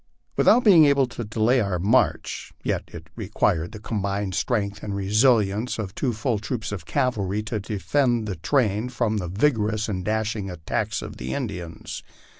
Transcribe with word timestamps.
Without 0.35 0.63
being 0.63 0.85
able 0.85 1.05
to 1.05 1.23
delay 1.23 1.59
our 1.61 1.77
march, 1.77 2.51
yet 2.63 2.85
it 2.87 3.05
required 3.15 3.71
the 3.71 3.79
combined 3.79 4.33
strength 4.33 4.81
and 4.81 4.95
resistance 4.95 5.77
of 5.77 5.93
two 5.93 6.11
full 6.11 6.39
troops 6.39 6.71
of 6.71 6.87
cavalry 6.87 7.43
to 7.43 7.59
defend 7.59 8.27
the 8.27 8.37
train 8.37 8.89
from 8.89 9.17
the 9.17 9.27
vigorous 9.27 9.87
and 9.87 10.03
dashing 10.03 10.49
attacks 10.49 11.03
of 11.03 11.17
the 11.17 11.35
Indians. 11.35 12.01